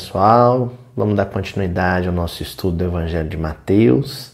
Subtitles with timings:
[0.00, 4.32] Pessoal, vamos dar continuidade ao nosso estudo do Evangelho de Mateus,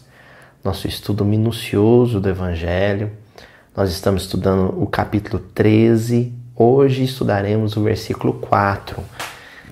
[0.63, 3.11] nosso estudo minucioso do Evangelho.
[3.75, 9.03] Nós estamos estudando o capítulo 13, hoje estudaremos o versículo 4,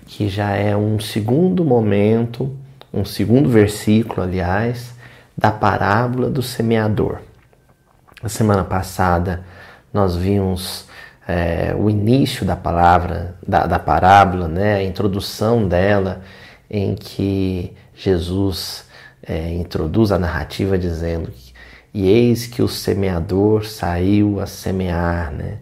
[0.06, 2.54] que já é um segundo momento,
[2.94, 4.94] um segundo versículo, aliás,
[5.36, 7.20] da parábola do semeador.
[8.22, 9.46] Na semana passada
[9.94, 10.88] nós vimos
[11.28, 16.22] é, o início da palavra, da, da parábola, né, a introdução dela,
[16.70, 18.86] em que Jesus
[19.28, 21.32] é, introduz a narrativa dizendo
[21.96, 25.60] e eis que o semeador saiu a semear, né?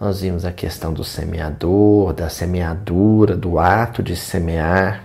[0.00, 5.04] Nós vimos a questão do semeador, da semeadura, do ato de semear,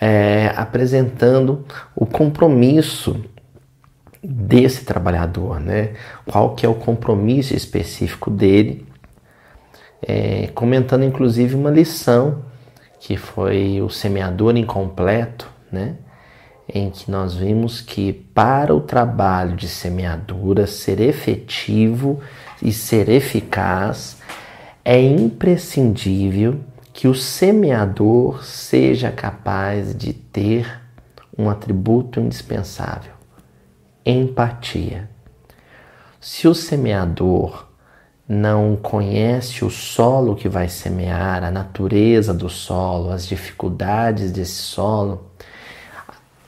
[0.00, 1.64] é, apresentando
[1.96, 3.24] o compromisso
[4.22, 5.94] desse trabalhador, né?
[6.26, 8.86] Qual que é o compromisso específico dele?
[10.00, 12.44] É, comentando inclusive uma lição
[13.00, 15.96] que foi o semeador incompleto, né?
[16.72, 22.20] Em que nós vimos que para o trabalho de semeadura ser efetivo
[22.62, 24.16] e ser eficaz,
[24.84, 26.60] é imprescindível
[26.92, 30.80] que o semeador seja capaz de ter
[31.36, 33.21] um atributo indispensável
[34.04, 35.08] empatia.
[36.20, 37.66] Se o semeador
[38.28, 45.30] não conhece o solo que vai semear, a natureza do solo, as dificuldades desse solo,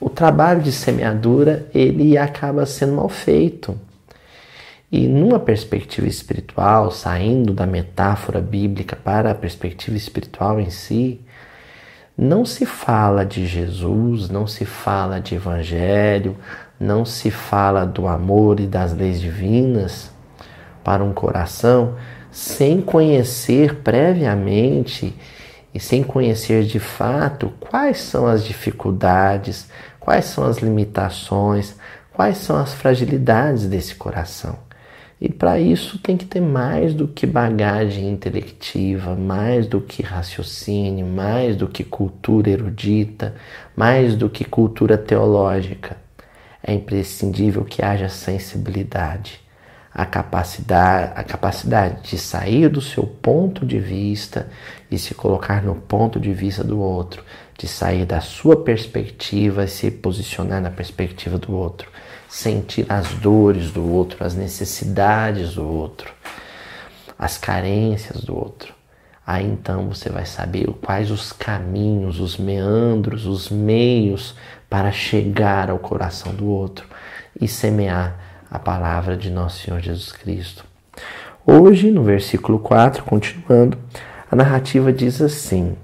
[0.01, 3.79] o trabalho de semeadura ele acaba sendo mal feito.
[4.91, 11.21] E numa perspectiva espiritual, saindo da metáfora bíblica para a perspectiva espiritual em si,
[12.17, 16.37] não se fala de Jesus, não se fala de evangelho,
[16.79, 20.11] não se fala do amor e das leis divinas
[20.83, 21.95] para um coração
[22.31, 25.15] sem conhecer previamente
[25.73, 29.69] e sem conhecer de fato quais são as dificuldades,
[30.01, 31.77] quais são as limitações,
[32.13, 34.59] quais são as fragilidades desse coração.
[35.21, 41.07] E para isso tem que ter mais do que bagagem intelectiva, mais do que raciocínio,
[41.07, 43.35] mais do que cultura erudita,
[43.77, 46.04] mais do que cultura teológica
[46.67, 49.39] é imprescindível que haja sensibilidade,
[49.93, 54.49] a capacidade, a capacidade de sair do seu ponto de vista
[54.91, 57.23] e se colocar no ponto de vista do outro,
[57.59, 61.91] de sair da sua perspectiva e se posicionar na perspectiva do outro,
[62.29, 66.11] sentir as dores do outro, as necessidades do outro,
[67.19, 68.73] as carências do outro.
[69.27, 74.35] Aí então você vai saber quais os caminhos, os meandros, os meios
[74.75, 76.85] para chegar ao coração do outro
[77.41, 78.17] e semear
[78.51, 80.65] a palavra de nosso Senhor Jesus Cristo.
[81.47, 83.79] Hoje, no versículo 4, continuando,
[84.29, 85.77] a narrativa diz assim: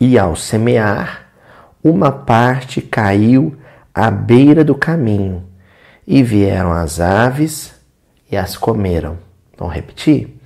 [0.00, 1.26] E ao semear,
[1.84, 3.54] uma parte caiu
[3.94, 5.44] à beira do caminho,
[6.06, 7.74] e vieram as aves
[8.32, 9.18] e as comeram.
[9.58, 10.40] Vamos repetir?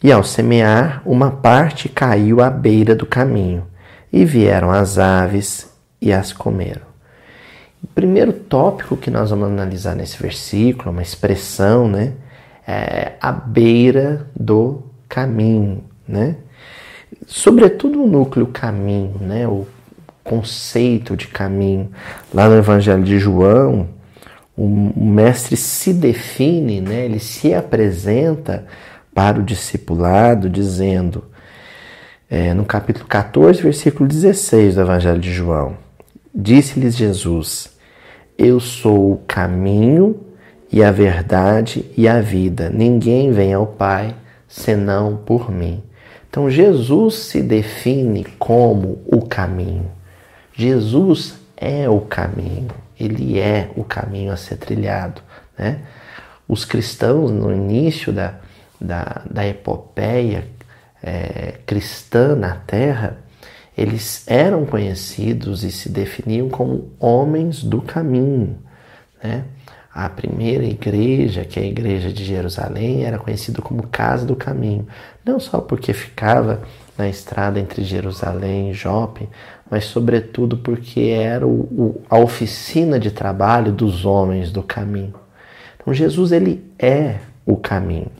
[0.00, 3.66] E ao semear, uma parte caiu à beira do caminho,
[4.12, 5.67] e vieram as aves
[6.00, 6.88] e as comeram.
[7.82, 12.14] O primeiro tópico que nós vamos analisar nesse versículo, uma expressão, né,
[12.66, 16.36] é a beira do caminho, né?
[17.26, 19.66] Sobretudo o núcleo caminho, né, o
[20.22, 21.90] conceito de caminho.
[22.32, 23.88] Lá no Evangelho de João,
[24.56, 24.66] o
[25.04, 28.66] mestre se define, né, ele se apresenta
[29.14, 31.24] para o discipulado dizendo,
[32.28, 35.76] é, no capítulo 14, versículo 16 do Evangelho de João,
[36.34, 37.70] Disse-lhes Jesus:
[38.36, 40.20] Eu sou o caminho
[40.70, 42.70] e a verdade e a vida.
[42.70, 44.14] Ninguém vem ao Pai
[44.46, 45.82] senão por mim.
[46.28, 49.90] Então Jesus se define como o caminho.
[50.54, 55.22] Jesus é o caminho, ele é o caminho a ser trilhado.
[55.56, 55.80] Né?
[56.46, 58.34] Os cristãos, no início da,
[58.80, 60.46] da, da epopeia
[61.02, 63.18] é, cristã na terra,
[63.78, 68.58] eles eram conhecidos e se definiam como homens do caminho.
[69.22, 69.44] Né?
[69.94, 74.86] A primeira igreja, que é a igreja de Jerusalém, era conhecida como Casa do Caminho,
[75.24, 76.62] não só porque ficava
[76.96, 79.28] na estrada entre Jerusalém e Jope,
[79.70, 85.14] mas sobretudo porque era o, o, a oficina de trabalho dos homens do caminho.
[85.80, 88.10] Então Jesus ele é o caminho.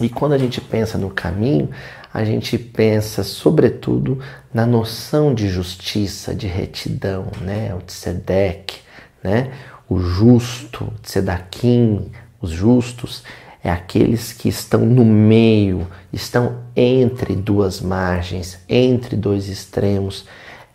[0.00, 1.70] E quando a gente pensa no caminho,
[2.16, 4.20] a gente pensa sobretudo
[4.52, 7.74] na noção de justiça, de retidão, né?
[7.74, 8.78] O tzedek,
[9.22, 9.52] né?
[9.86, 12.10] O justo, tzedakim,
[12.40, 13.22] os justos,
[13.62, 20.24] é aqueles que estão no meio, estão entre duas margens, entre dois extremos,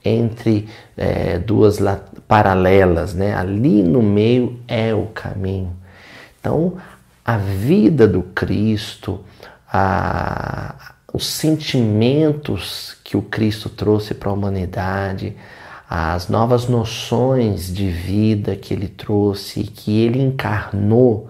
[0.06, 1.80] entre é, duas
[2.28, 3.34] paralelas, né?
[3.34, 5.76] Ali no meio é o caminho.
[6.40, 6.78] Então,
[7.26, 9.22] a vida do Cristo,
[9.74, 15.36] a, os sentimentos que o Cristo trouxe para a humanidade,
[15.90, 21.28] as novas noções de vida que ele trouxe, que ele encarnou,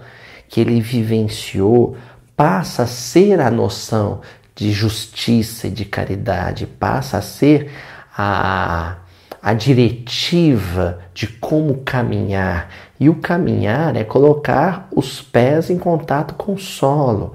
[0.47, 1.95] que ele vivenciou,
[2.35, 4.21] passa a ser a noção
[4.55, 7.71] de justiça e de caridade, passa a ser
[8.15, 8.97] a,
[9.41, 12.69] a diretiva de como caminhar.
[12.99, 17.33] E o caminhar é colocar os pés em contato com o solo.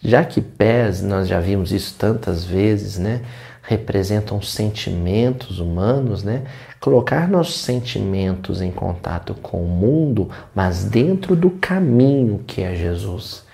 [0.00, 3.22] Já que pés, nós já vimos isso tantas vezes, né?
[3.68, 6.44] representam sentimentos humanos, né?
[6.80, 13.44] Colocar nossos sentimentos em contato com o mundo, mas dentro do caminho que é Jesus.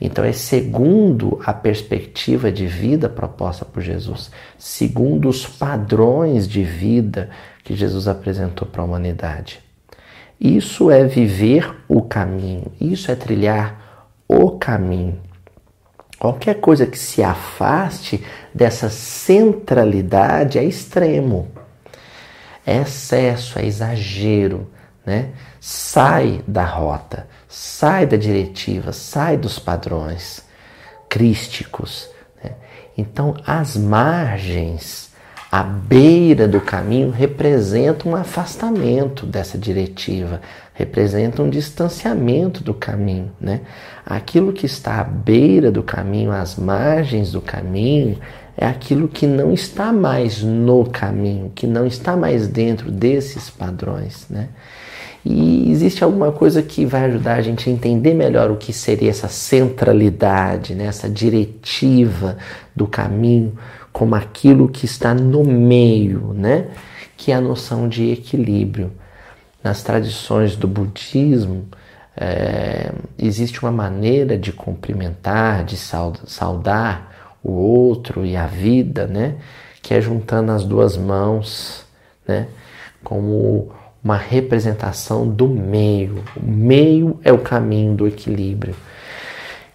[0.00, 7.28] Então é segundo a perspectiva de vida proposta por Jesus, segundo os padrões de vida
[7.64, 9.58] que Jesus apresentou para a humanidade.
[10.40, 15.18] Isso é viver o caminho, isso é trilhar o caminho.
[16.18, 18.24] Qualquer coisa que se afaste
[18.54, 21.48] dessa centralidade é extremo,
[22.64, 24.70] é excesso, é exagero,
[25.04, 25.30] né?
[25.60, 30.42] Sai da rota, sai da diretiva, sai dos padrões
[31.08, 32.08] crísticos.
[32.42, 32.52] Né?
[32.96, 35.10] Então, as margens,
[35.50, 40.40] a beira do caminho representam um afastamento dessa diretiva,
[40.76, 43.62] representa um distanciamento do caminho, né?
[44.04, 48.18] Aquilo que está à beira do caminho, às margens do caminho,
[48.54, 54.26] é aquilo que não está mais no caminho, que não está mais dentro desses padrões,
[54.28, 54.50] né?
[55.24, 59.10] E existe alguma coisa que vai ajudar a gente a entender melhor o que seria
[59.10, 60.84] essa centralidade, né?
[60.84, 62.36] essa diretiva
[62.76, 63.58] do caminho,
[63.92, 66.68] como aquilo que está no meio, né?
[67.16, 68.92] que é a noção de equilíbrio
[69.66, 71.66] nas tradições do budismo,
[72.16, 79.34] é, existe uma maneira de cumprimentar, de saudar o outro e a vida, né?
[79.82, 81.84] Que é juntando as duas mãos,
[82.28, 82.46] né?
[83.02, 83.72] Como
[84.04, 86.22] uma representação do meio.
[86.36, 88.76] O meio é o caminho do equilíbrio.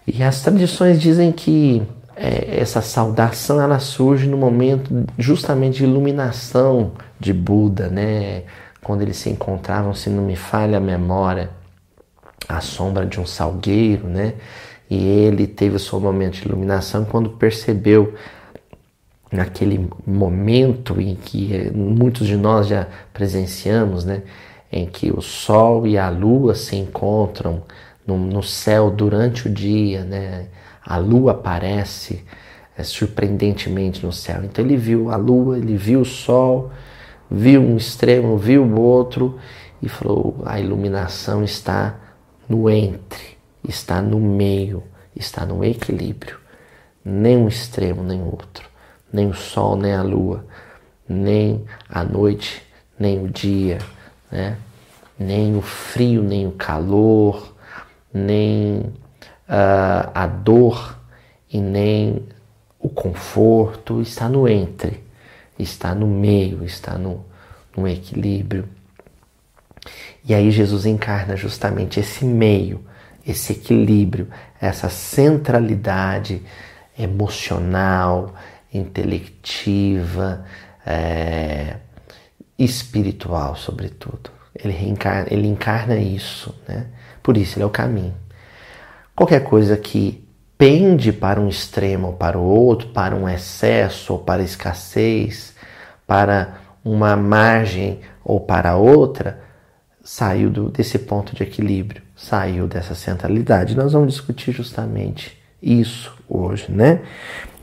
[0.06, 1.82] E as tradições dizem que
[2.16, 8.44] é, essa saudação ela surge no momento justamente de iluminação de Buda, né?
[8.84, 11.50] Quando eles se encontravam, se não me falha a memória,
[12.48, 14.34] à sombra de um salgueiro, né?
[14.90, 18.14] E ele teve o seu momento de iluminação quando percebeu
[19.30, 24.22] naquele momento em que eh, muitos de nós já presenciamos, né?
[24.70, 27.62] Em que o sol e a lua se encontram
[28.06, 30.46] no, no céu durante o dia, né?
[30.84, 32.24] A lua aparece
[32.76, 34.44] é, surpreendentemente no céu.
[34.44, 36.70] Então ele viu a lua, ele viu o sol,
[37.32, 39.38] viu um extremo, viu o outro
[39.80, 41.96] e falou: a iluminação está
[42.48, 44.82] no entre, está no meio,
[45.16, 46.38] está no equilíbrio.
[47.04, 48.70] Nem um extremo, nem outro.
[49.12, 50.44] Nem o sol, nem a lua,
[51.06, 52.64] nem a noite,
[52.98, 53.78] nem o dia,
[54.30, 54.56] né?
[55.18, 57.54] nem o frio, nem o calor,
[58.12, 60.98] nem uh, a dor
[61.52, 62.26] e nem
[62.78, 65.02] o conforto, está no entre
[65.62, 67.24] está no meio, está no,
[67.76, 68.68] no equilíbrio.
[70.24, 72.84] E aí Jesus encarna justamente esse meio,
[73.26, 74.28] esse equilíbrio,
[74.60, 76.42] essa centralidade
[76.98, 78.34] emocional,
[78.72, 80.44] intelectiva,
[80.86, 81.76] é,
[82.58, 84.30] espiritual, sobretudo.
[84.54, 86.86] Ele, reencarna, ele encarna isso, né?
[87.22, 88.14] Por isso ele é o caminho.
[89.14, 90.26] Qualquer coisa que
[90.56, 95.54] pende para um extremo ou para o outro, para um excesso ou para escassez,
[96.06, 99.40] para uma margem ou para outra,
[100.02, 103.76] saiu do, desse ponto de equilíbrio, saiu dessa centralidade.
[103.76, 107.00] Nós vamos discutir justamente isso hoje, né?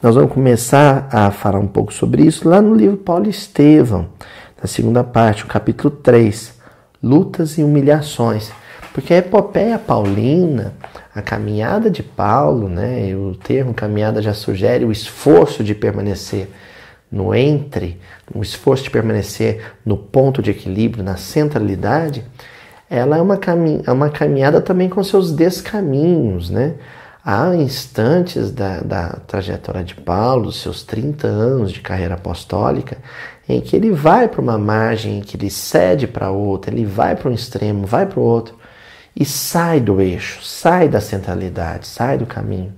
[0.02, 4.08] Nós vamos começar a falar um pouco sobre isso lá no livro Paulo Estevão,
[4.62, 6.54] na segunda parte, o capítulo 3,
[7.04, 8.52] Lutas e Humilhações.
[8.94, 10.74] Porque a epopeia paulina,
[11.14, 16.50] a caminhada de Paulo, né, o termo caminhada já sugere o esforço de permanecer
[17.12, 18.00] no entre,
[18.34, 22.24] o esforço de permanecer no ponto de equilíbrio, na centralidade,
[22.90, 23.40] ela é uma,
[23.86, 26.76] é uma caminhada também com seus descaminhos, né?
[27.24, 32.98] Há instantes da, da trajetória de Paulo, seus 30 anos de carreira apostólica,
[33.48, 37.16] em que ele vai para uma margem, em que ele cede para outra, ele vai
[37.16, 38.58] para um extremo, vai para o outro.
[39.16, 42.74] e sai do eixo, sai da centralidade, sai do caminho.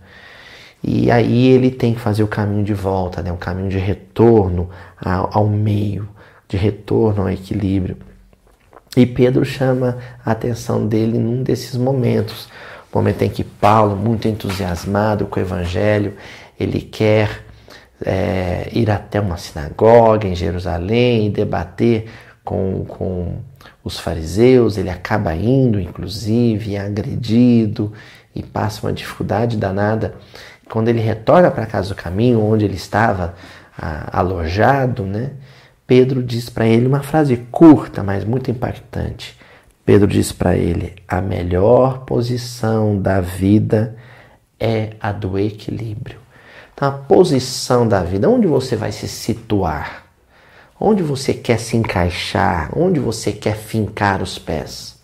[0.83, 3.31] E aí ele tem que fazer o caminho de volta, né?
[3.31, 4.69] um caminho de retorno
[4.99, 6.09] ao, ao meio,
[6.47, 7.97] de retorno ao equilíbrio.
[8.97, 12.49] E Pedro chama a atenção dele num desses momentos,
[12.91, 16.13] o momento em que Paulo, muito entusiasmado com o evangelho,
[16.59, 17.43] ele quer
[18.03, 22.09] é, ir até uma sinagoga em Jerusalém e debater
[22.43, 23.35] com, com
[23.83, 27.93] os fariseus, ele acaba indo, inclusive, agredido
[28.35, 30.15] e passa uma dificuldade danada.
[30.71, 33.35] Quando ele retorna para casa do caminho, onde ele estava
[33.77, 35.31] a, alojado, né?
[35.85, 39.37] Pedro diz para ele uma frase curta, mas muito impactante.
[39.85, 43.97] Pedro diz para ele: a melhor posição da vida
[44.57, 46.19] é a do equilíbrio.
[46.73, 50.05] Então, a posição da vida, onde você vai se situar?
[50.79, 52.69] Onde você quer se encaixar?
[52.73, 54.97] Onde você quer fincar os pés?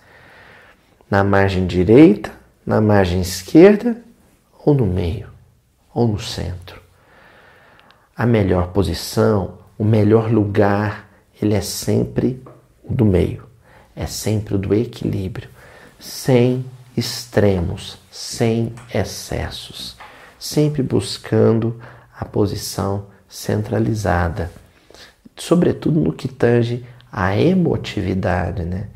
[1.11, 2.31] Na margem direita,
[2.65, 3.97] na margem esquerda
[4.65, 5.36] ou no meio?
[5.97, 6.79] Ou no centro?
[8.15, 11.09] A melhor posição, o melhor lugar,
[11.41, 12.43] ele é sempre
[12.83, 13.47] o do meio,
[13.95, 15.49] é sempre o do equilíbrio,
[15.99, 16.63] sem
[16.95, 19.97] extremos, sem excessos,
[20.37, 21.81] sempre buscando
[22.15, 24.51] a posição centralizada
[25.37, 28.87] sobretudo no que tange a emotividade, né?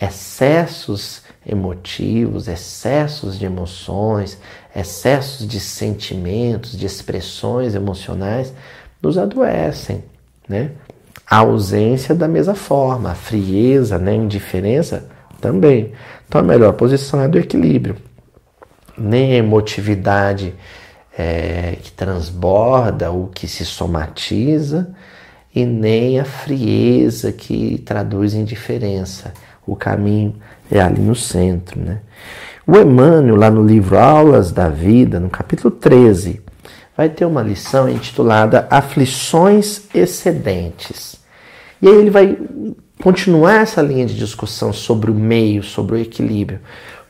[0.00, 4.38] Excessos emotivos, excessos de emoções,
[4.74, 8.52] excessos de sentimentos, de expressões emocionais
[9.02, 10.04] nos adoecem,
[10.48, 10.70] né?
[11.26, 14.14] A ausência da mesma forma, a frieza, né?
[14.14, 15.08] indiferença
[15.40, 15.92] também.
[16.28, 17.96] Então a melhor posição é do equilíbrio.
[18.98, 20.54] Nem a emotividade
[21.16, 24.94] é, que transborda ou que se somatiza,
[25.54, 29.32] e nem a frieza que traduz indiferença.
[29.66, 30.36] O caminho
[30.70, 31.80] é ali no centro.
[31.80, 32.00] Né?
[32.66, 36.40] O Emmanuel, lá no livro Aulas da Vida, no capítulo 13,
[36.96, 41.16] vai ter uma lição intitulada Aflições Excedentes.
[41.80, 42.36] E aí ele vai
[43.02, 46.60] continuar essa linha de discussão sobre o meio, sobre o equilíbrio.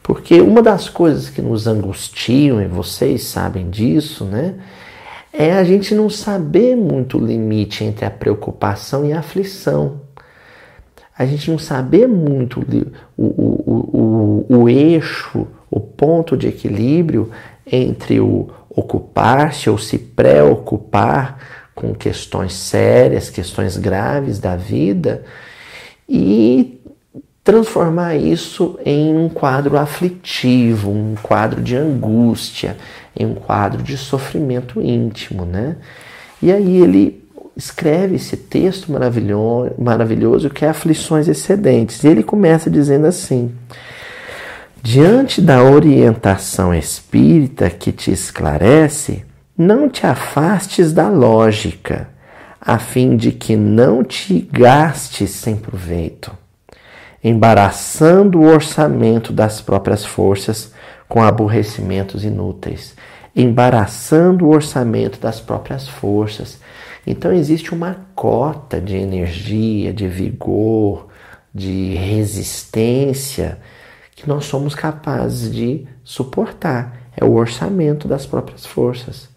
[0.02, 4.54] Porque uma das coisas que nos angustiam, e vocês sabem disso, né?
[5.32, 10.00] é a gente não saber muito o limite entre a preocupação e a aflição.
[11.20, 12.64] A gente não saber muito
[13.14, 17.30] o, o, o, o eixo, o ponto de equilíbrio
[17.70, 21.38] entre o ocupar-se ou se preocupar
[21.74, 25.22] com questões sérias, questões graves da vida
[26.08, 26.80] e
[27.44, 32.78] transformar isso em um quadro aflitivo, um quadro de angústia,
[33.14, 35.76] em um quadro de sofrimento íntimo, né?
[36.42, 37.19] E aí ele
[37.60, 42.02] escreve esse texto maravilhoso, maravilhoso que é Aflições Excedentes.
[42.02, 43.52] E ele começa dizendo assim:
[44.82, 49.24] Diante da orientação espírita que te esclarece,
[49.56, 52.08] não te afastes da lógica,
[52.58, 56.32] a fim de que não te gastes sem proveito,
[57.22, 60.72] embaraçando o orçamento das próprias forças
[61.06, 62.94] com aborrecimentos inúteis,
[63.34, 66.59] embaraçando o orçamento das próprias forças.
[67.06, 71.08] Então existe uma cota de energia, de vigor,
[71.54, 73.58] de resistência
[74.14, 76.96] que nós somos capazes de suportar.
[77.16, 79.28] É o orçamento das próprias forças.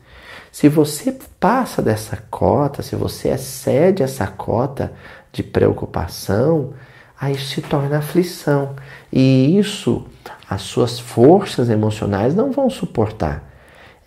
[0.51, 4.93] Se você passa dessa cota, se você excede essa cota
[5.31, 6.73] de preocupação,
[7.19, 8.75] aí se torna aflição.
[9.11, 10.05] E isso
[10.49, 13.51] as suas forças emocionais não vão suportar.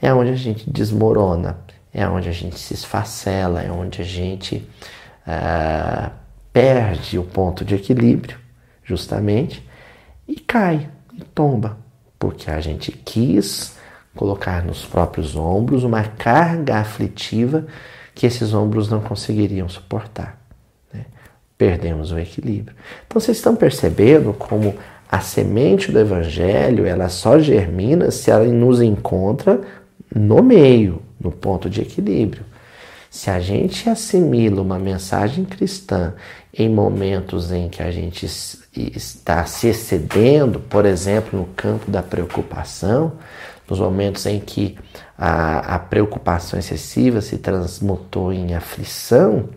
[0.00, 1.58] É onde a gente desmorona,
[1.96, 4.56] é onde a gente se esfacela, é onde a gente
[5.26, 6.10] uh,
[6.52, 8.36] perde o ponto de equilíbrio,
[8.84, 9.66] justamente,
[10.28, 11.78] e cai, e tomba,
[12.18, 13.78] porque a gente quis
[14.14, 17.66] colocar nos próprios ombros uma carga aflitiva
[18.14, 20.38] que esses ombros não conseguiriam suportar.
[20.92, 21.06] Né?
[21.56, 22.76] Perdemos o equilíbrio.
[23.06, 24.74] Então vocês estão percebendo como
[25.10, 29.62] a semente do evangelho, ela só germina se ela nos encontra
[30.14, 32.44] no meio, no ponto de equilíbrio.
[33.10, 36.14] Se a gente assimila uma mensagem cristã
[36.52, 38.26] em momentos em que a gente
[38.74, 43.12] está se excedendo, por exemplo, no campo da preocupação,
[43.68, 44.78] nos momentos em que
[45.16, 49.48] a, a preocupação excessiva se transmutou em aflição,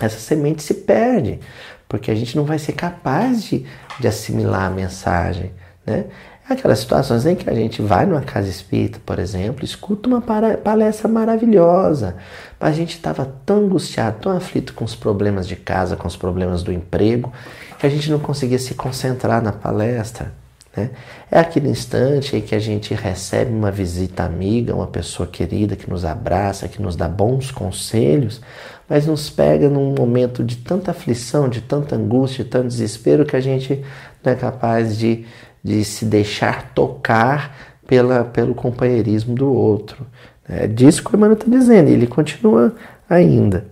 [0.00, 1.40] essa semente se perde,
[1.88, 3.66] porque a gente não vai ser capaz de,
[3.98, 5.52] de assimilar a mensagem,
[5.84, 6.06] né?
[6.48, 10.22] É aquelas situações em que a gente vai numa casa espírita, por exemplo, escuta uma
[10.22, 12.16] palestra maravilhosa,
[12.60, 16.16] mas a gente estava tão angustiado, tão aflito com os problemas de casa, com os
[16.16, 17.32] problemas do emprego,
[17.80, 20.32] que a gente não conseguia se concentrar na palestra.
[20.76, 20.90] Né?
[21.32, 25.90] É aquele instante em que a gente recebe uma visita amiga, uma pessoa querida que
[25.90, 28.40] nos abraça, que nos dá bons conselhos,
[28.88, 33.34] mas nos pega num momento de tanta aflição, de tanta angústia, de tanto desespero que
[33.34, 33.82] a gente
[34.22, 35.24] não é capaz de,
[35.66, 40.06] de se deixar tocar pela, pelo companheirismo do outro.
[40.48, 42.72] É disso que o Emmanuel está dizendo, ele continua
[43.10, 43.66] ainda.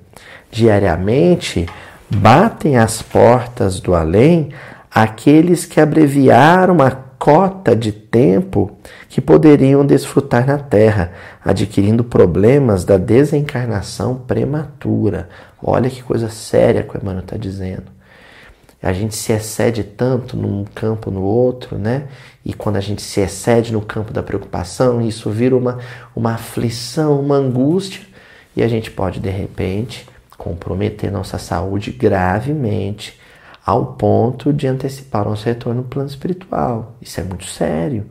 [0.50, 1.66] Diariamente
[2.10, 4.50] batem as portas do além
[4.90, 8.72] aqueles que abreviaram a cota de tempo
[9.08, 11.12] que poderiam desfrutar na Terra,
[11.44, 15.28] adquirindo problemas da desencarnação prematura.
[15.62, 17.93] Olha que coisa séria que o Emmanuel está dizendo.
[18.85, 22.07] A gente se excede tanto num campo no outro, né?
[22.45, 25.79] E quando a gente se excede no campo da preocupação, isso vira uma,
[26.14, 28.03] uma aflição, uma angústia,
[28.55, 33.19] e a gente pode, de repente, comprometer nossa saúde gravemente
[33.64, 36.95] ao ponto de antecipar nosso retorno no plano espiritual.
[37.00, 38.05] Isso é muito sério,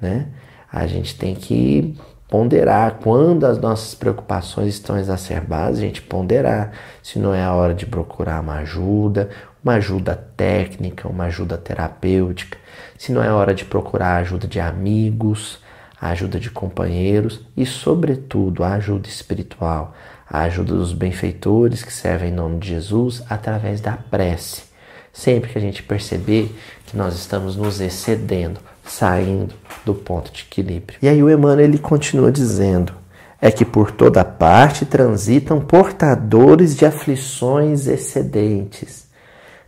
[0.00, 0.28] né?
[0.72, 7.18] A gente tem que ponderar quando as nossas preocupações estão exacerbadas, a gente ponderar se
[7.18, 9.30] não é a hora de procurar uma ajuda,
[9.64, 12.58] uma ajuda técnica, uma ajuda terapêutica,
[12.98, 15.58] se não é hora de procurar a ajuda de amigos,
[16.00, 19.94] a ajuda de companheiros e, sobretudo, a ajuda espiritual,
[20.28, 24.64] a ajuda dos benfeitores que servem em nome de Jesus através da prece.
[25.12, 26.54] Sempre que a gente perceber
[26.86, 29.54] que nós estamos nos excedendo, saindo
[29.84, 30.98] do ponto de equilíbrio.
[31.00, 32.92] E aí o Emmanuel ele continua dizendo:
[33.40, 39.03] é que por toda parte transitam portadores de aflições excedentes.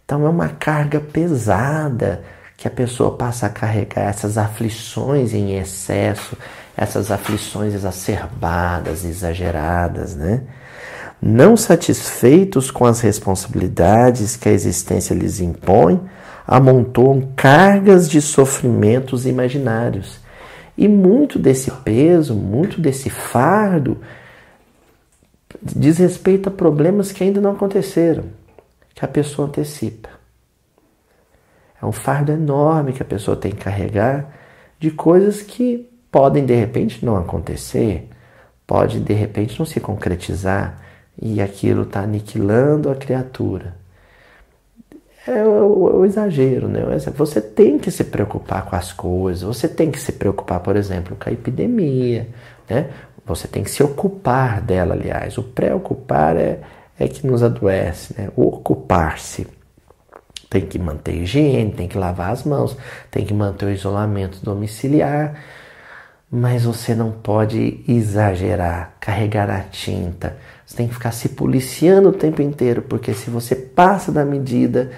[0.06, 2.22] Então é uma carga pesada
[2.56, 6.36] que a pessoa passa a carregar essas aflições em excesso,
[6.76, 10.44] essas aflições exacerbadas, exageradas, né?
[11.20, 16.00] Não satisfeitos com as responsabilidades que a existência lhes impõe,
[16.46, 20.20] amontoam cargas de sofrimentos imaginários.
[20.78, 23.98] E muito desse peso, muito desse fardo,
[25.60, 28.24] diz respeito a problemas que ainda não aconteceram,
[28.96, 30.08] que a pessoa antecipa.
[31.80, 34.32] É um fardo enorme que a pessoa tem que carregar
[34.78, 38.08] de coisas que podem de repente não acontecer,
[38.66, 40.80] pode de repente não se concretizar
[41.20, 43.76] e aquilo está aniquilando a criatura.
[45.26, 46.80] É o, o, exagero, né?
[47.16, 51.16] Você tem que se preocupar com as coisas, você tem que se preocupar, por exemplo,
[51.16, 52.28] com a epidemia,
[52.70, 52.90] né?
[53.26, 55.36] Você tem que se ocupar dela, aliás.
[55.36, 56.60] O preocupar é,
[56.98, 58.30] é que nos adoece, né?
[58.36, 59.46] Ocupar-se.
[60.48, 62.76] Tem que manter higiene, tem que lavar as mãos,
[63.10, 65.34] tem que manter o isolamento domiciliar,
[66.30, 70.36] mas você não pode exagerar, carregar a tinta.
[70.64, 74.90] Você tem que ficar se policiando o tempo inteiro, porque se você passa da medida,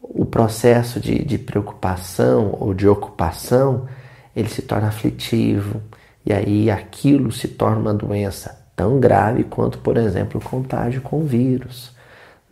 [0.00, 3.86] o processo de, de preocupação ou de ocupação
[4.34, 5.82] ele se torna aflitivo,
[6.24, 11.24] e aí aquilo se torna uma doença tão grave quanto, por exemplo, o contágio com
[11.24, 11.94] vírus.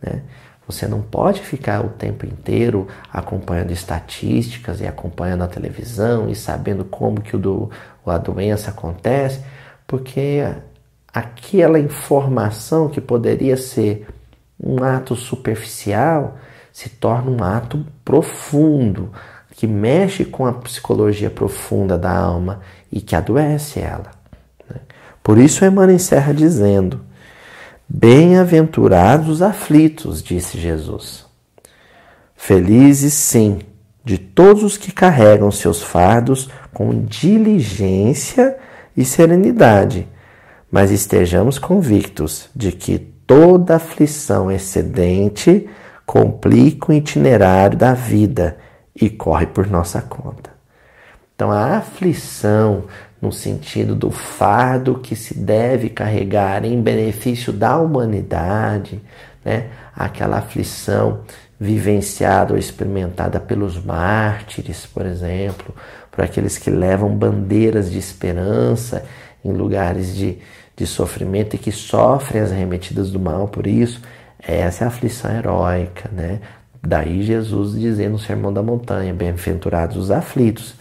[0.01, 0.21] Né?
[0.67, 6.85] Você não pode ficar o tempo inteiro acompanhando estatísticas e acompanhando a televisão e sabendo
[6.85, 7.69] como que o do,
[8.05, 9.43] a doença acontece,
[9.85, 10.41] porque
[11.13, 14.07] aquela informação que poderia ser
[14.57, 16.37] um ato superficial
[16.71, 19.11] se torna um ato profundo,
[19.55, 24.20] que mexe com a psicologia profunda da alma e que adoece ela.
[25.23, 27.01] Por isso Emmanuel encerra dizendo:
[27.87, 31.25] Bem-aventurados os aflitos, disse Jesus.
[32.35, 33.59] Felizes, sim,
[34.03, 38.57] de todos os que carregam seus fardos com diligência
[38.95, 40.07] e serenidade,
[40.71, 45.69] mas estejamos convictos de que toda aflição excedente
[46.05, 48.57] complica o itinerário da vida
[48.95, 50.49] e corre por nossa conta.
[51.35, 52.85] Então, a aflição
[53.21, 58.99] no sentido do fardo que se deve carregar em benefício da humanidade,
[59.45, 59.67] né?
[59.95, 61.21] aquela aflição
[61.59, 65.75] vivenciada ou experimentada pelos mártires, por exemplo,
[66.09, 69.05] por aqueles que levam bandeiras de esperança
[69.45, 70.39] em lugares de,
[70.75, 74.01] de sofrimento e que sofrem as remetidas do mal por isso.
[74.41, 76.39] Essa é a aflição heróica, né?
[76.81, 80.73] Daí Jesus dizendo no Sermão da Montanha: Bem-aventurados os aflitos.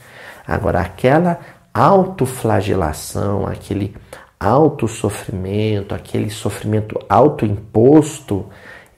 [0.47, 1.39] Agora, aquela
[1.73, 3.95] autoflagelação, aquele
[4.39, 8.47] autossofrimento, aquele sofrimento autoimposto,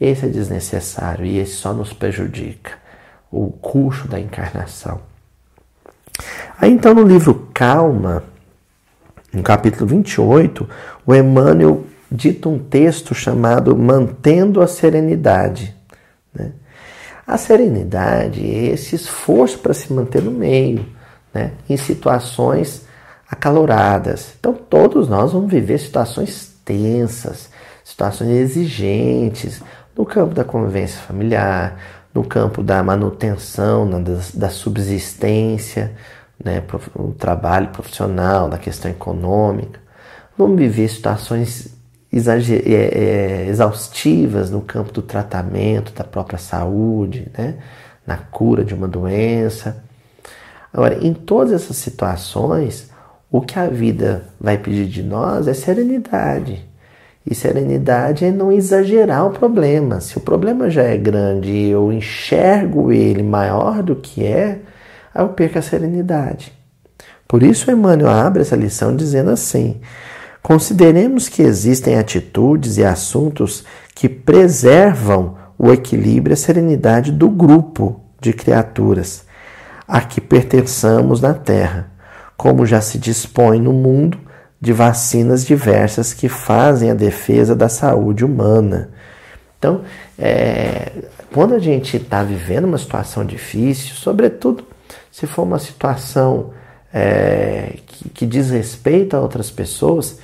[0.00, 2.72] esse é desnecessário e esse só nos prejudica.
[3.30, 5.00] O custo da encarnação.
[6.58, 8.22] Aí então no livro Calma,
[9.32, 10.68] no capítulo 28,
[11.06, 15.74] o Emmanuel dita um texto chamado Mantendo a Serenidade.
[16.34, 16.52] Né?
[17.26, 20.84] A serenidade é esse esforço para se manter no meio,
[21.32, 21.52] né?
[21.68, 22.86] em situações
[23.28, 24.34] acaloradas.
[24.38, 27.50] Então, todos nós vamos viver situações tensas,
[27.82, 29.62] situações exigentes
[29.96, 31.78] no campo da convivência familiar,
[32.14, 35.92] no campo da manutenção, da, da subsistência,
[36.42, 36.62] né,
[36.94, 39.80] o trabalho profissional, da questão econômica.
[40.36, 41.74] Vamos viver situações
[42.12, 47.56] é, é, exaustivas no campo do tratamento, da própria saúde, né,
[48.06, 49.82] na cura de uma doença.
[50.72, 52.90] Agora, em todas essas situações,
[53.30, 56.66] o que a vida vai pedir de nós é serenidade.
[57.24, 60.00] E serenidade é não exagerar o problema.
[60.00, 64.60] Se o problema já é grande e eu enxergo ele maior do que é,
[65.14, 66.52] aí eu perco a serenidade.
[67.28, 69.80] Por isso Emmanuel abre essa lição dizendo assim:
[70.42, 78.00] consideremos que existem atitudes e assuntos que preservam o equilíbrio e a serenidade do grupo
[78.20, 79.24] de criaturas
[79.86, 81.90] a que pertençamos na Terra,
[82.36, 84.18] como já se dispõe no mundo
[84.60, 88.90] de vacinas diversas que fazem a defesa da saúde humana.
[89.58, 89.82] Então,
[90.18, 90.92] é,
[91.32, 94.64] quando a gente está vivendo uma situação difícil, sobretudo
[95.10, 96.52] se for uma situação
[96.92, 100.18] é, que, que diz respeito a outras pessoas,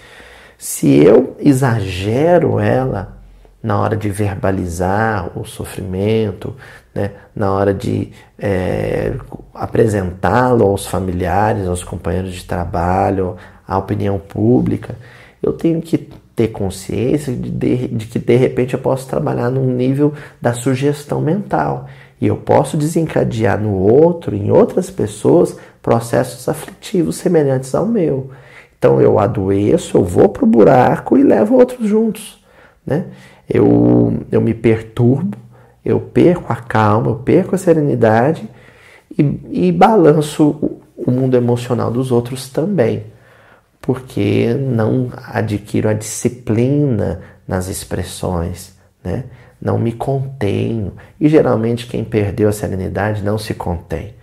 [0.56, 3.16] se eu exagero ela
[3.62, 6.54] na hora de verbalizar o sofrimento,
[6.98, 9.14] né, na hora de é,
[9.54, 14.96] apresentá-lo aos familiares, aos companheiros de trabalho, à opinião pública,
[15.40, 15.96] eu tenho que
[16.34, 21.20] ter consciência de, de, de, que de repente eu posso trabalhar num nível da sugestão
[21.20, 21.87] mental
[22.20, 28.30] e eu posso desencadear no outro, em outras pessoas, processos aflitivos semelhantes ao meu.
[28.76, 32.44] Então eu adoeço, eu vou para o buraco e levo outros juntos.
[32.84, 33.04] Né?
[33.48, 35.38] Eu, eu me perturbo,
[35.90, 38.48] eu perco a calma, eu perco a serenidade
[39.16, 43.05] e, e balanço o, mundo emocional dos outros também
[43.88, 49.24] porque não adquiro a disciplina nas expressões, né?
[49.59, 50.92] não me contenho.
[51.18, 54.14] E geralmente quem perdeu a serenidade não se contém.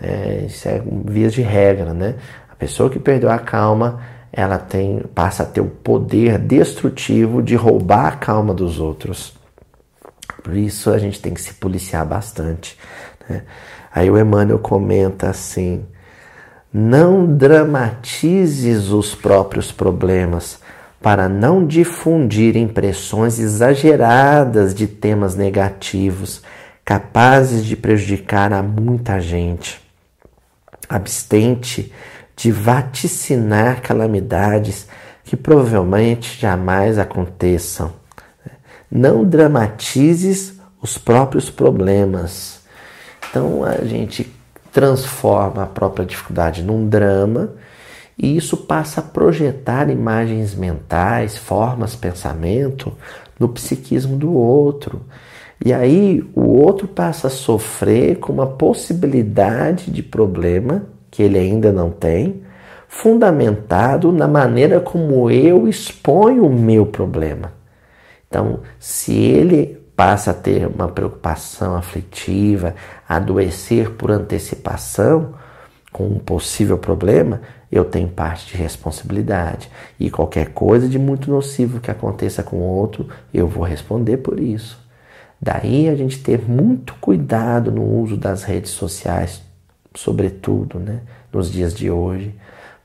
[0.00, 0.44] Né?
[0.46, 1.92] Isso é vias de regra.
[1.92, 2.14] Né?
[2.48, 4.00] A pessoa que perdeu a calma,
[4.32, 9.36] ela tem, passa a ter o poder destrutivo de roubar a calma dos outros.
[10.42, 12.78] Por isso a gente tem que se policiar bastante.
[13.28, 13.42] Né?
[13.92, 15.84] Aí o Emmanuel comenta assim
[16.72, 20.60] não dramatizes os próprios problemas
[21.00, 26.42] para não difundir impressões exageradas de temas negativos
[26.84, 29.80] capazes de prejudicar a muita gente.
[30.88, 31.92] Abstente
[32.36, 34.86] de vaticinar calamidades
[35.24, 37.92] que provavelmente jamais aconteçam.
[38.90, 42.60] Não dramatizes os próprios problemas.
[43.28, 44.32] Então a gente
[44.72, 47.52] transforma a própria dificuldade num drama
[48.16, 52.92] e isso passa a projetar imagens mentais, formas, pensamento
[53.38, 55.02] no psiquismo do outro.
[55.64, 61.72] E aí o outro passa a sofrer com uma possibilidade de problema que ele ainda
[61.72, 62.42] não tem,
[62.88, 67.57] fundamentado na maneira como eu exponho o meu problema.
[68.28, 72.74] Então, se ele passa a ter uma preocupação aflitiva,
[73.08, 75.34] adoecer por antecipação
[75.92, 79.70] com um possível problema, eu tenho parte de responsabilidade.
[79.98, 84.38] E qualquer coisa de muito nocivo que aconteça com o outro, eu vou responder por
[84.38, 84.78] isso.
[85.40, 89.42] Daí a gente ter muito cuidado no uso das redes sociais,
[89.94, 91.00] sobretudo né,
[91.32, 92.34] nos dias de hoje,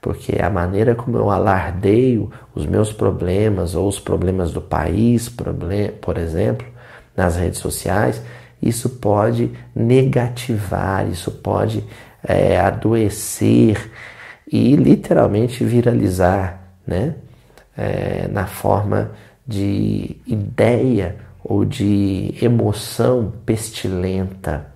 [0.04, 5.30] porque a maneira como eu alardeio os meus problemas ou os problemas do país,
[6.02, 6.68] por exemplo,
[7.16, 8.22] nas redes sociais,
[8.62, 11.86] isso pode negativar, isso pode
[12.22, 13.90] é, adoecer
[14.52, 17.16] e literalmente viralizar, né?
[17.76, 19.12] É, na forma
[19.48, 24.68] de ideia ou de emoção pestilenta,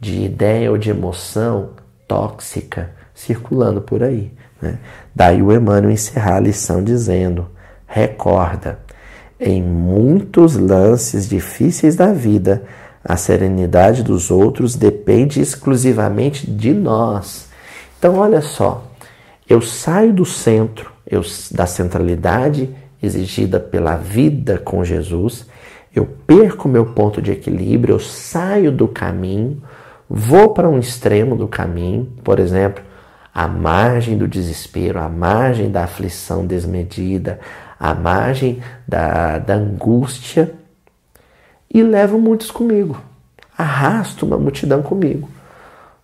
[0.00, 1.70] de ideia ou de emoção
[2.08, 4.32] tóxica circulando por aí.
[4.60, 4.78] Né?
[5.14, 7.48] Daí o Emmanuel encerrar a lição dizendo:
[7.86, 8.78] recorda,
[9.38, 12.62] em muitos lances difíceis da vida,
[13.02, 17.48] a serenidade dos outros depende exclusivamente de nós.
[17.98, 18.84] Então, olha só,
[19.48, 22.68] eu saio do centro, eu, da centralidade
[23.02, 25.46] exigida pela vida com Jesus,
[25.94, 29.62] eu perco meu ponto de equilíbrio, eu saio do caminho,
[30.08, 32.84] vou para um extremo do caminho, por exemplo,
[33.34, 37.40] a margem do desespero, a margem da aflição desmedida,
[37.78, 40.52] à margem da, da angústia
[41.72, 43.00] e levo muitos comigo.
[43.56, 45.28] arrasto uma multidão comigo,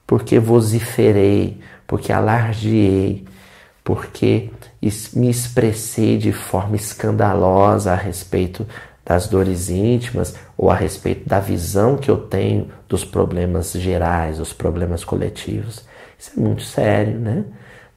[0.07, 3.25] porque vociferei, porque alardeei,
[3.83, 4.51] porque
[5.15, 8.67] me expressei de forma escandalosa a respeito
[9.05, 14.53] das dores íntimas ou a respeito da visão que eu tenho dos problemas gerais, dos
[14.53, 15.85] problemas coletivos.
[16.19, 17.45] Isso é muito sério, né?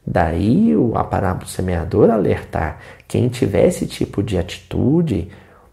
[0.05, 5.29] Daí a parábola do semeador alertar quem tiver esse tipo de atitude,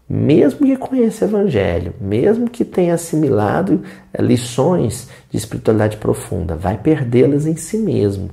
[0.07, 3.81] mesmo que conheça o Evangelho, mesmo que tenha assimilado
[4.17, 8.29] lições de espiritualidade profunda, vai perdê-las em si mesmo,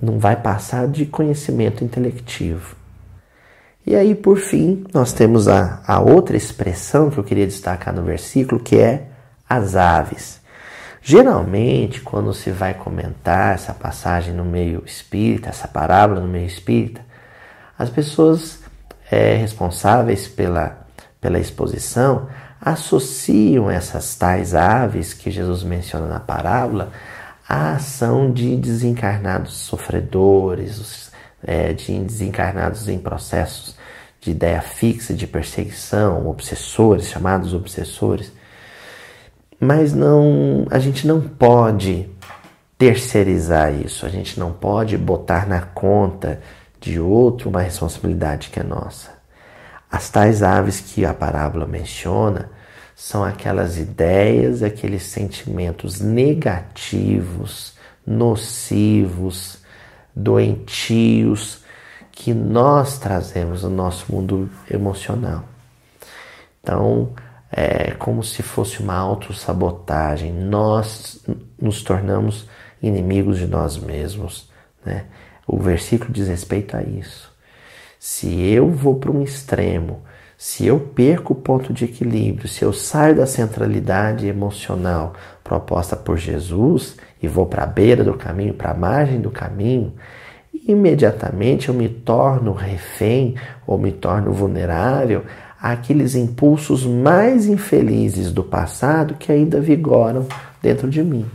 [0.00, 2.76] não vai passar de conhecimento intelectivo.
[3.86, 8.02] E aí, por fim, nós temos a, a outra expressão que eu queria destacar no
[8.02, 9.08] versículo, que é
[9.48, 10.37] as aves.
[11.10, 17.00] Geralmente, quando se vai comentar essa passagem no meio espírita, essa parábola no meio espírita,
[17.78, 18.58] as pessoas
[19.10, 20.86] é, responsáveis pela,
[21.18, 22.28] pela exposição
[22.60, 26.92] associam essas tais aves que Jesus menciona na parábola
[27.48, 31.10] à ação de desencarnados sofredores,
[31.42, 33.78] é, de desencarnados em processos
[34.20, 38.30] de ideia fixa, de perseguição, obsessores, chamados obsessores.
[39.60, 42.08] Mas não, a gente não pode
[42.76, 46.40] terceirizar isso, a gente não pode botar na conta
[46.80, 49.18] de outro uma responsabilidade que é nossa.
[49.90, 52.50] As tais aves que a parábola menciona
[52.94, 57.74] são aquelas ideias, aqueles sentimentos negativos,
[58.06, 59.58] nocivos,
[60.14, 61.62] doentios
[62.12, 65.44] que nós trazemos no nosso mundo emocional.
[66.60, 67.12] Então,
[67.50, 70.32] é como se fosse uma autossabotagem.
[70.32, 71.24] Nós
[71.60, 72.46] nos tornamos
[72.82, 74.50] inimigos de nós mesmos.
[74.84, 75.06] Né?
[75.46, 77.32] O versículo diz respeito a isso.
[77.98, 80.02] Se eu vou para um extremo,
[80.36, 86.16] se eu perco o ponto de equilíbrio, se eu saio da centralidade emocional proposta por
[86.16, 89.94] Jesus e vou para a beira do caminho, para a margem do caminho,
[90.54, 93.34] imediatamente eu me torno refém
[93.66, 95.24] ou me torno vulnerável
[95.60, 100.26] àqueles impulsos mais infelizes do passado que ainda vigoram
[100.62, 101.26] dentro de mim.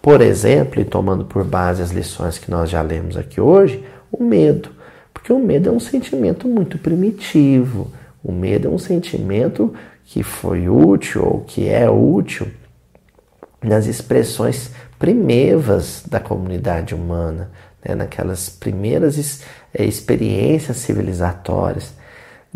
[0.00, 4.22] Por exemplo, e tomando por base as lições que nós já lemos aqui hoje, o
[4.22, 4.70] medo.
[5.12, 7.90] Porque o medo é um sentimento muito primitivo.
[8.22, 9.74] O medo é um sentimento
[10.04, 12.46] que foi útil ou que é útil
[13.60, 17.50] nas expressões primevas da comunidade humana,
[17.84, 19.42] né, naquelas primeiras
[19.74, 21.92] é, experiências civilizatórias.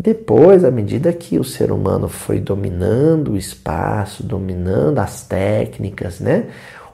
[0.03, 6.47] Depois, à medida que o ser humano foi dominando o espaço, dominando as técnicas, né,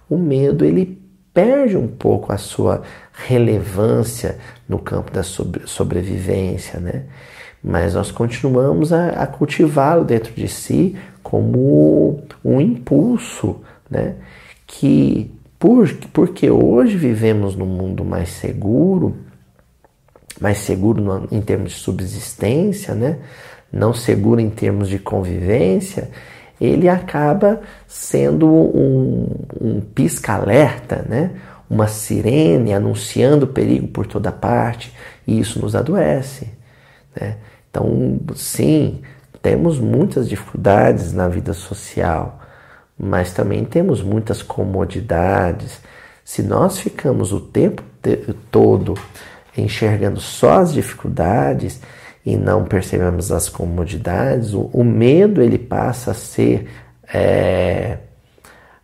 [0.09, 1.01] o medo ele
[1.33, 2.81] perde um pouco a sua
[3.13, 7.03] relevância no campo da sobrevivência, né?
[7.63, 14.15] Mas nós continuamos a, a cultivá-lo dentro de si como um impulso, né?
[14.65, 19.15] Que por, porque hoje vivemos num mundo mais seguro,
[20.39, 23.17] mais seguro no, em termos de subsistência, né?
[23.71, 26.09] não seguro em termos de convivência,
[26.59, 31.31] ele acaba sendo um, um pisca-alerta, né?
[31.69, 34.93] uma sirene anunciando perigo por toda parte,
[35.25, 36.47] e isso nos adoece.
[37.19, 37.35] Né?
[37.69, 39.01] Então, sim,
[39.41, 42.39] temos muitas dificuldades na vida social,
[42.97, 45.79] mas também temos muitas comodidades.
[46.23, 47.83] Se nós ficamos o tempo
[48.49, 48.95] todo
[49.57, 51.81] enxergando só as dificuldades
[52.25, 56.67] e não percebemos as comodidades, o, o medo ele passa a ser,
[57.13, 57.97] é,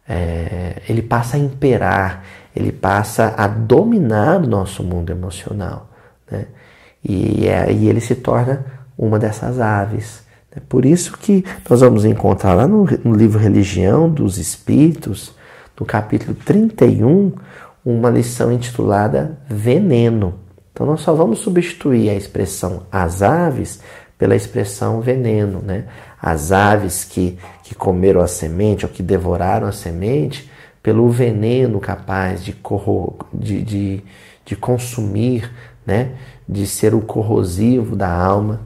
[0.07, 2.23] é, ele passa a imperar,
[2.55, 5.89] ele passa a dominar o nosso mundo emocional,
[6.29, 6.45] né?
[7.03, 8.65] E aí ele se torna
[8.97, 10.23] uma dessas aves
[10.55, 15.33] é por isso que nós vamos encontrar lá no, no livro Religião dos Espíritos,
[15.79, 17.31] no capítulo 31,
[17.83, 20.35] uma lição intitulada Veneno.
[20.73, 23.79] Então nós só vamos substituir a expressão as aves
[24.17, 25.85] pela expressão veneno, né?
[26.21, 30.49] As aves que, que comeram a semente ou que devoraram a semente,
[30.81, 34.03] pelo veneno capaz de, corro, de, de,
[34.45, 35.51] de consumir,
[35.85, 36.13] né?
[36.47, 38.61] De ser o corrosivo da alma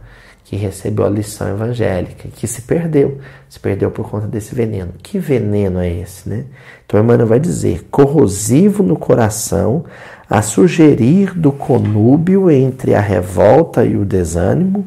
[0.45, 4.93] que recebeu a lição evangélica, que se perdeu, se perdeu por conta desse veneno.
[5.03, 6.45] Que veneno é esse, né?
[6.85, 9.83] Então Emmanuel vai dizer: corrosivo no coração,
[10.29, 14.85] a sugerir do conúbio entre a revolta e o desânimo,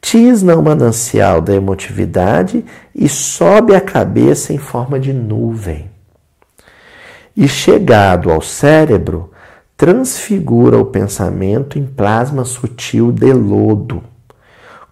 [0.00, 2.64] tisna o manancial da emotividade
[2.94, 5.90] e sobe a cabeça em forma de nuvem.
[7.36, 9.30] E chegado ao cérebro,
[9.76, 14.02] transfigura o pensamento em plasma sutil de lodo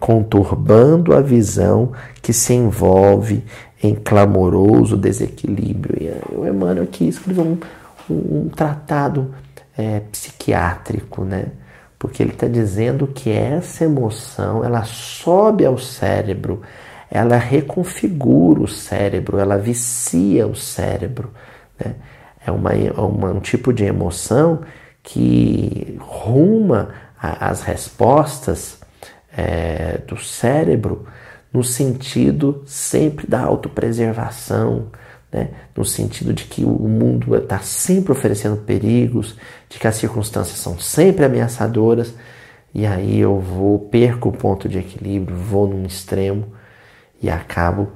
[0.04, 3.42] conturbando a visão que se envolve
[3.82, 5.96] em clamoroso desequilíbrio.
[5.98, 7.58] E o Emmanuel aqui escreveu um,
[8.10, 9.34] um, um tratado
[9.76, 11.46] é, psiquiátrico, né?
[11.98, 16.62] Porque ele está dizendo que essa emoção ela sobe ao cérebro,
[17.10, 21.30] ela reconfigura o cérebro, ela vicia o cérebro.
[21.82, 21.94] Né?
[22.46, 24.62] É uma, uma, um tipo de emoção
[25.02, 28.78] que ruma a, as respostas
[29.36, 31.06] é, do cérebro
[31.52, 34.88] no sentido sempre da autopreservação,
[35.34, 35.48] né?
[35.76, 39.36] no sentido de que o mundo está sempre oferecendo perigos,
[39.68, 42.14] de que as circunstâncias são sempre ameaçadoras,
[42.72, 46.52] e aí eu vou, perco o ponto de equilíbrio, vou num extremo
[47.20, 47.90] e acabo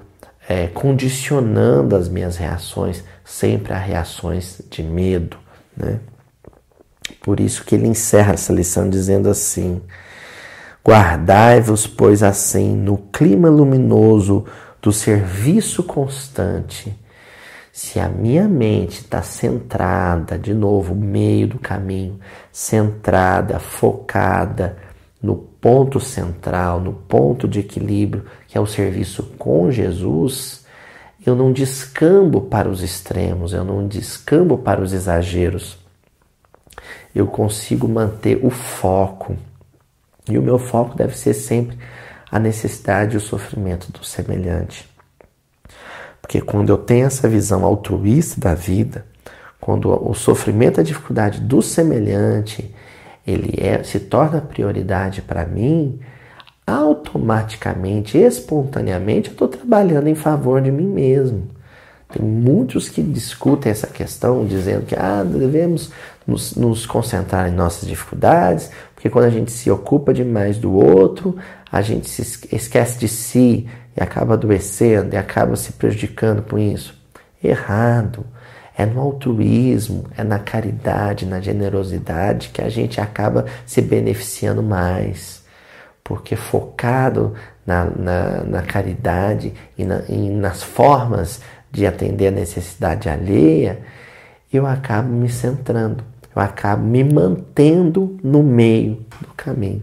[0.48, 5.36] é, condicionando as minhas reações sempre a reações de medo.
[5.76, 6.00] Né?
[7.22, 9.80] Por isso que ele encerra essa lição dizendo assim:
[10.84, 14.44] Guardai-vos, pois, assim, no clima luminoso
[14.80, 16.96] do serviço constante
[17.78, 22.18] se a minha mente está centrada, de novo, meio do caminho,
[22.50, 24.76] centrada, focada
[25.22, 30.66] no ponto central, no ponto de equilíbrio, que é o serviço com Jesus,
[31.24, 35.78] eu não descambo para os extremos, eu não descambo para os exageros.
[37.14, 39.36] Eu consigo manter o foco.
[40.28, 41.78] E o meu foco deve ser sempre
[42.28, 44.97] a necessidade e o sofrimento do semelhante.
[46.20, 49.06] Porque quando eu tenho essa visão altruísta da vida,
[49.60, 52.74] quando o sofrimento, a dificuldade do semelhante,
[53.26, 56.00] ele é, se torna prioridade para mim,
[56.66, 61.48] automaticamente, espontaneamente, eu estou trabalhando em favor de mim mesmo.
[62.10, 65.90] Tem muitos que discutem essa questão, dizendo que ah, devemos
[66.26, 71.36] nos, nos, concentrar em nossas dificuldades, porque quando a gente se ocupa demais do outro,
[71.70, 73.68] a gente se esquece de si
[73.98, 76.94] e acaba adoecendo e acaba se prejudicando com isso.
[77.42, 78.24] Errado.
[78.76, 85.42] É no altruísmo, é na caridade, na generosidade que a gente acaba se beneficiando mais.
[86.04, 87.34] Porque focado
[87.66, 91.40] na, na, na caridade e, na, e nas formas
[91.72, 93.80] de atender a necessidade alheia,
[94.52, 99.82] eu acabo me centrando, eu acabo me mantendo no meio do caminho.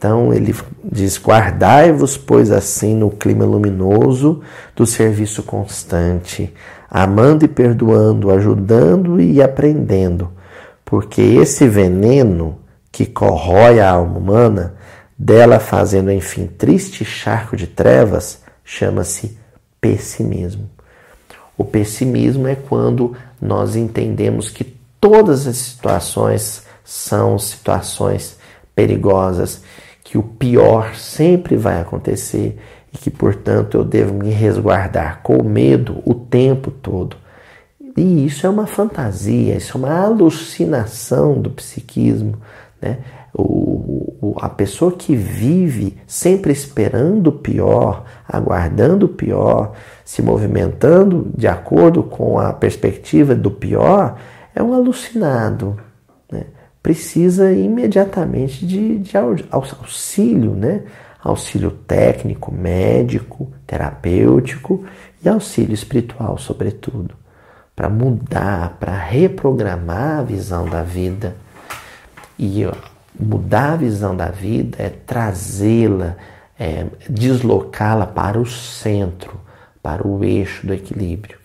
[0.00, 4.40] Então ele diz: Guardai-vos, pois, assim no clima luminoso
[4.74, 6.54] do serviço constante,
[6.90, 10.32] amando e perdoando, ajudando e aprendendo,
[10.86, 12.58] porque esse veneno
[12.90, 14.74] que corrói a alma humana,
[15.18, 19.36] dela fazendo, enfim, triste charco de trevas, chama-se
[19.82, 20.70] pessimismo.
[21.58, 24.64] O pessimismo é quando nós entendemos que
[24.98, 28.38] todas as situações são situações
[28.74, 29.60] perigosas
[30.10, 32.58] que o pior sempre vai acontecer
[32.92, 37.16] e que, portanto, eu devo me resguardar com medo o tempo todo.
[37.96, 42.38] E isso é uma fantasia, isso é uma alucinação do psiquismo.
[42.82, 42.98] Né?
[43.32, 51.30] O, o, a pessoa que vive sempre esperando o pior, aguardando o pior, se movimentando
[51.38, 54.16] de acordo com a perspectiva do pior,
[54.56, 55.78] é um alucinado
[56.82, 59.12] precisa imediatamente de, de
[59.50, 60.82] auxílio, né?
[61.22, 64.84] Auxílio técnico, médico, terapêutico
[65.22, 67.14] e auxílio espiritual, sobretudo,
[67.76, 71.36] para mudar, para reprogramar a visão da vida.
[72.38, 72.66] E
[73.18, 76.16] mudar a visão da vida é trazê-la,
[76.58, 79.38] é deslocá-la para o centro,
[79.82, 81.38] para o eixo do equilíbrio.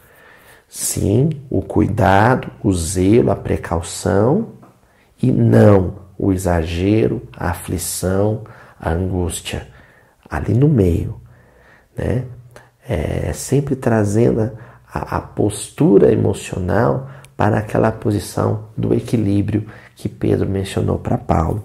[0.69, 4.49] Sim, o cuidado, o zelo, a precaução,
[5.21, 8.43] e não o exagero, a aflição,
[8.79, 9.67] a angústia.
[10.29, 11.19] Ali no meio,
[11.95, 12.25] né?
[12.87, 14.51] É, sempre trazendo
[14.91, 21.63] a, a postura emocional para aquela posição do equilíbrio que Pedro mencionou para Paulo.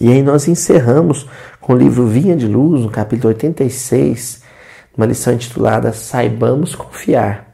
[0.00, 1.26] E aí nós encerramos
[1.60, 4.42] com o livro Vinha de Luz, no capítulo 86,
[4.96, 7.45] uma lição intitulada Saibamos Confiar.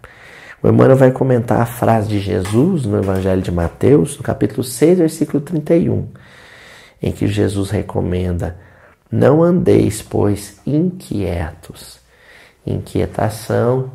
[0.63, 4.99] O Emmanuel vai comentar a frase de Jesus no Evangelho de Mateus, no capítulo 6,
[4.99, 6.07] versículo 31,
[7.03, 8.57] em que Jesus recomenda:
[9.11, 11.99] Não andeis, pois, inquietos.
[12.65, 13.91] Inquietação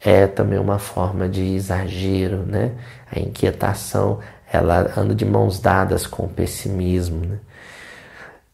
[0.00, 2.72] é também uma forma de exagero, né?
[3.14, 7.26] A inquietação, ela anda de mãos dadas com o pessimismo.
[7.26, 7.38] Né?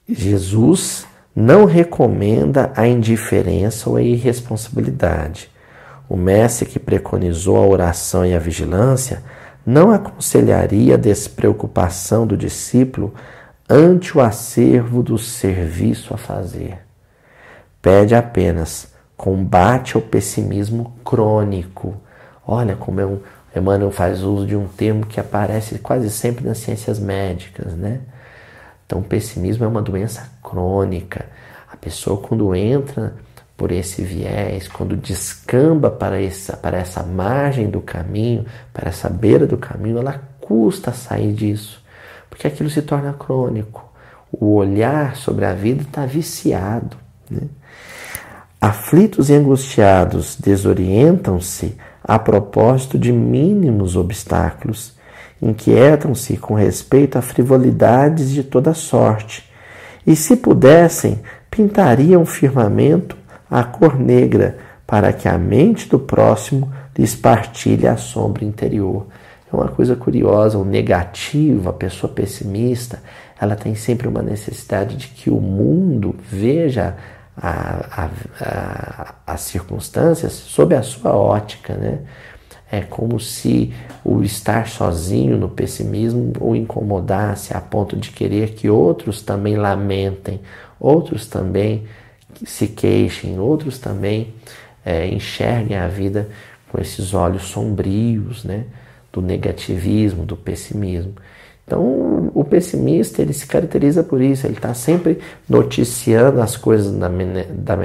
[0.09, 5.52] Jesus não recomenda a indiferença ou a irresponsabilidade.
[6.13, 9.23] O mestre que preconizou a oração e a vigilância
[9.65, 13.15] não aconselharia a despreocupação do discípulo
[13.67, 16.81] ante o acervo do serviço a fazer.
[17.81, 21.97] Pede apenas combate ao pessimismo crônico.
[22.47, 23.19] Olha como é um,
[23.57, 28.01] Emmanuel faz uso de um termo que aparece quase sempre nas ciências médicas, né?
[28.85, 31.25] Então, pessimismo é uma doença crônica.
[31.73, 33.15] A pessoa, quando entra
[33.57, 39.47] por esse viés, quando descamba para essa, para essa margem do caminho, para essa beira
[39.47, 41.83] do caminho, ela custa sair disso,
[42.29, 43.91] porque aquilo se torna crônico.
[44.33, 46.97] O olhar sobre a vida está viciado.
[47.31, 47.43] Né?
[48.61, 54.95] Aflitos e angustiados desorientam-se a propósito de mínimos obstáculos,
[55.41, 59.51] inquietam-se com respeito a frivolidades de toda sorte,
[60.07, 63.17] e se pudessem, pintariam firmamento
[63.53, 69.07] a cor negra, para que a mente do próximo lhes partilhe a sombra interior.
[69.53, 73.03] É uma coisa curiosa, o negativo, a pessoa pessimista,
[73.39, 76.97] ela tem sempre uma necessidade de que o mundo veja
[77.37, 82.01] a, a, a, as circunstâncias sob a sua ótica, né?
[82.71, 83.71] É como se
[84.03, 90.41] o estar sozinho no pessimismo o incomodasse a ponto de querer que outros também lamentem,
[90.81, 91.85] outros também
[92.45, 94.35] se queixem, outros também
[94.85, 96.29] é, enxerguem a vida
[96.71, 98.65] com esses olhos sombrios, né?
[99.13, 101.15] Do negativismo, do pessimismo.
[101.65, 105.19] Então, o pessimista ele se caracteriza por isso, ele está sempre
[105.49, 107.79] noticiando as coisas da, da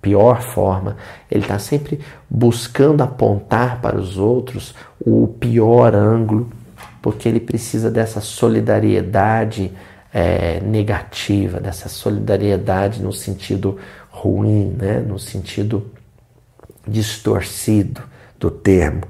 [0.00, 0.96] pior forma,
[1.30, 2.00] ele está sempre
[2.30, 6.48] buscando apontar para os outros o pior ângulo,
[7.02, 9.72] porque ele precisa dessa solidariedade
[10.18, 14.98] é, negativa, dessa solidariedade no sentido ruim, né?
[14.98, 15.90] no sentido
[16.88, 18.02] distorcido
[18.40, 19.02] do termo.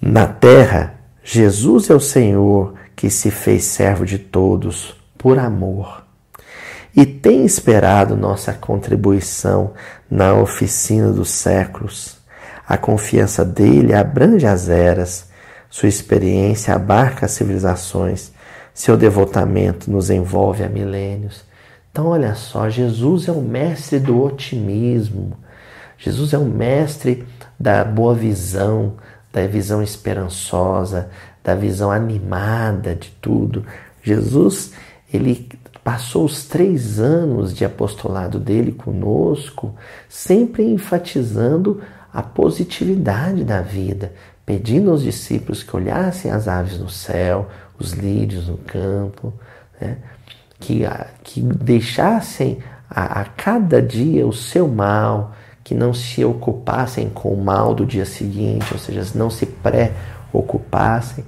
[0.00, 6.02] Na terra, Jesus é o Senhor que se fez servo de todos por amor
[6.96, 9.74] e tem esperado nossa contribuição
[10.10, 12.16] na oficina dos séculos.
[12.66, 15.28] A confiança dele abrange as eras,
[15.70, 18.32] sua experiência abarca as civilizações,
[18.78, 21.42] seu devotamento nos envolve há milênios.
[21.90, 25.36] Então, olha só, Jesus é o mestre do otimismo,
[25.98, 27.26] Jesus é o mestre
[27.58, 28.94] da boa visão,
[29.32, 31.10] da visão esperançosa,
[31.42, 33.66] da visão animada de tudo.
[34.00, 34.74] Jesus,
[35.12, 35.48] ele
[35.82, 39.74] passou os três anos de apostolado dele conosco,
[40.08, 41.82] sempre enfatizando
[42.14, 44.12] a positividade da vida,
[44.46, 47.48] pedindo aos discípulos que olhassem as aves no céu,
[47.78, 49.32] os lírios no campo,
[49.80, 49.98] né?
[50.58, 50.82] que,
[51.22, 52.58] que deixassem
[52.90, 57.84] a, a cada dia o seu mal, que não se ocupassem com o mal do
[57.84, 61.24] dia seguinte, ou seja, não se pré-ocupassem.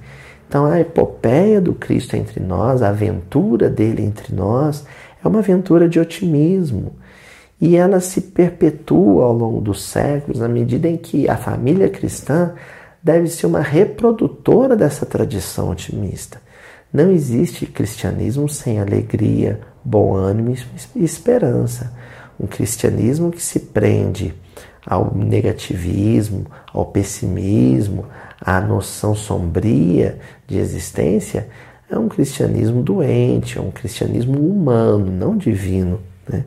[0.47, 4.85] Então, a epopeia do Cristo entre nós, a aventura dele entre nós,
[5.23, 6.93] é uma aventura de otimismo.
[7.59, 12.53] E ela se perpetua ao longo dos séculos, na medida em que a família cristã
[13.03, 16.41] deve ser uma reprodutora dessa tradição otimista.
[16.93, 20.55] Não existe cristianismo sem alegria, bom ânimo
[20.95, 21.91] e esperança
[22.41, 24.33] um cristianismo que se prende
[24.83, 28.05] ao negativismo, ao pessimismo,
[28.39, 31.47] à noção sombria de existência,
[31.87, 35.99] é um cristianismo doente, é um cristianismo humano, não divino.
[36.27, 36.45] Né?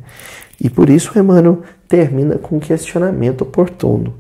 [0.61, 4.15] E por isso Emmanuel termina com um questionamento oportuno.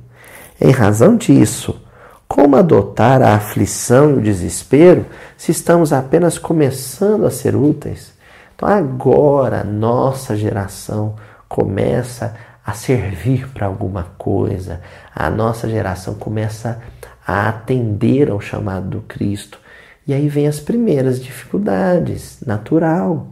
[0.61, 1.80] Em razão disso,
[2.28, 5.06] como adotar a aflição e o desespero
[5.36, 8.14] se estamos apenas começando a ser úteis?
[8.54, 11.16] Então, agora, nossa geração
[11.48, 14.80] começa a servir para alguma coisa,
[15.14, 16.80] a nossa geração começa
[17.26, 19.58] a atender ao chamado do Cristo.
[20.06, 23.28] E aí vem as primeiras dificuldades, natural.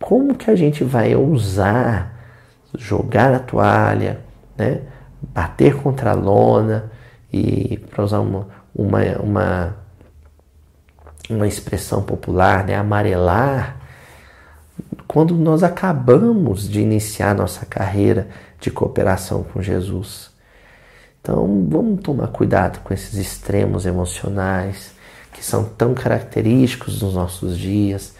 [0.00, 2.12] Como que a gente vai ousar
[2.76, 4.20] jogar a toalha,
[4.56, 4.80] né?
[5.32, 6.90] bater contra a lona
[7.34, 9.76] e, para usar uma, uma, uma,
[11.28, 12.76] uma expressão popular, né?
[12.76, 13.80] amarelar
[15.08, 18.28] quando nós acabamos de iniciar nossa carreira
[18.60, 20.30] de cooperação com Jesus.
[21.20, 24.92] Então, vamos tomar cuidado com esses extremos emocionais
[25.32, 28.14] que são tão característicos dos nossos dias,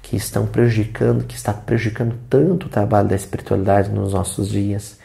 [0.00, 4.99] que estão prejudicando, que está prejudicando tanto o trabalho da espiritualidade nos nossos dias,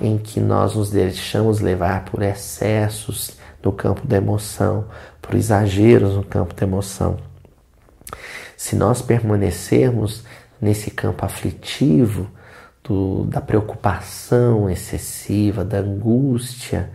[0.00, 3.32] em que nós nos deixamos levar por excessos
[3.62, 4.86] no campo da emoção,
[5.20, 7.18] por exageros no campo da emoção.
[8.56, 10.24] Se nós permanecermos
[10.60, 12.28] nesse campo aflitivo,
[12.84, 16.90] do, da preocupação excessiva, da angústia,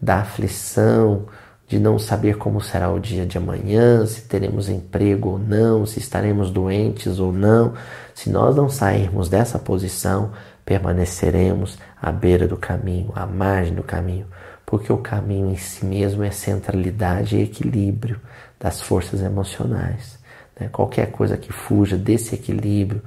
[0.00, 1.26] da aflição,
[1.68, 5.98] de não saber como será o dia de amanhã, se teremos emprego ou não, se
[5.98, 7.74] estaremos doentes ou não.
[8.14, 10.30] Se nós não sairmos dessa posição,
[10.64, 14.28] permaneceremos à beira do caminho, à margem do caminho,
[14.64, 18.20] porque o caminho em si mesmo é centralidade e equilíbrio
[18.60, 20.16] das forças emocionais.
[20.58, 20.68] Né?
[20.70, 23.02] Qualquer coisa que fuja desse equilíbrio,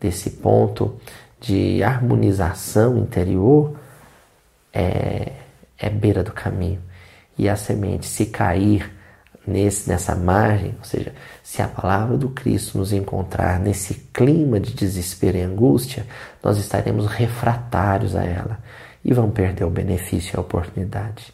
[0.00, 1.00] desse ponto
[1.40, 3.76] de harmonização interior,
[4.72, 5.32] é,
[5.76, 6.80] é beira do caminho.
[7.36, 8.88] E a semente, se cair
[9.46, 14.72] nesse, nessa margem, ou seja, se a palavra do Cristo nos encontrar nesse clima de
[14.72, 16.06] desespero e angústia,
[16.42, 18.58] nós estaremos refratários a ela
[19.04, 21.32] e vamos perder o benefício e a oportunidade.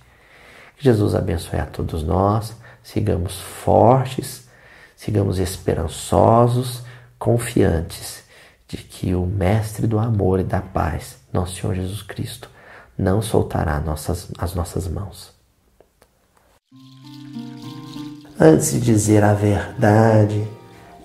[0.76, 4.48] Que Jesus abençoe a todos nós, sigamos fortes,
[4.96, 6.82] sigamos esperançosos,
[7.18, 8.24] confiantes
[8.66, 12.50] de que o Mestre do amor e da paz, nosso Senhor Jesus Cristo,
[12.96, 15.29] não soltará nossas, as nossas mãos.
[18.42, 20.42] Antes de dizer a verdade,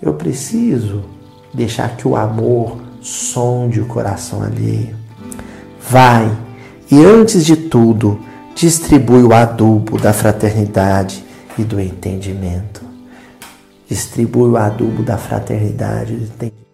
[0.00, 1.04] eu preciso
[1.52, 4.96] deixar que o amor sonde o coração alheio.
[5.78, 6.34] Vai
[6.90, 8.18] e, antes de tudo,
[8.54, 11.22] distribui o adubo da fraternidade
[11.58, 12.80] e do entendimento.
[13.86, 16.65] Distribui o adubo da fraternidade e do entendimento